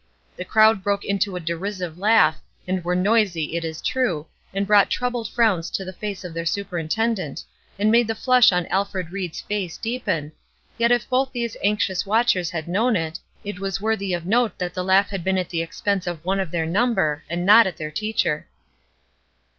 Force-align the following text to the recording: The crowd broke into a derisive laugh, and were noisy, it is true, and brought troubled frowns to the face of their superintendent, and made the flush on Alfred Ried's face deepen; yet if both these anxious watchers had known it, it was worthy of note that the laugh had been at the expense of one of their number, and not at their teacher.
The 0.35 0.45
crowd 0.45 0.81
broke 0.81 1.05
into 1.05 1.35
a 1.35 1.39
derisive 1.39 1.95
laugh, 1.99 2.41
and 2.67 2.83
were 2.83 2.95
noisy, 2.95 3.55
it 3.55 3.63
is 3.63 3.83
true, 3.83 4.25
and 4.51 4.65
brought 4.65 4.89
troubled 4.89 5.29
frowns 5.29 5.69
to 5.69 5.85
the 5.85 5.93
face 5.93 6.23
of 6.23 6.33
their 6.33 6.43
superintendent, 6.43 7.43
and 7.77 7.91
made 7.91 8.07
the 8.07 8.15
flush 8.15 8.51
on 8.51 8.65
Alfred 8.69 9.11
Ried's 9.11 9.41
face 9.41 9.77
deepen; 9.77 10.31
yet 10.79 10.91
if 10.91 11.07
both 11.07 11.31
these 11.31 11.55
anxious 11.63 12.03
watchers 12.03 12.49
had 12.49 12.67
known 12.67 12.95
it, 12.95 13.19
it 13.43 13.59
was 13.59 13.79
worthy 13.79 14.11
of 14.15 14.25
note 14.25 14.57
that 14.57 14.73
the 14.73 14.83
laugh 14.83 15.11
had 15.11 15.23
been 15.23 15.37
at 15.37 15.49
the 15.49 15.61
expense 15.61 16.07
of 16.07 16.25
one 16.25 16.39
of 16.39 16.49
their 16.49 16.65
number, 16.65 17.23
and 17.29 17.45
not 17.45 17.67
at 17.67 17.77
their 17.77 17.91
teacher. 17.91 18.47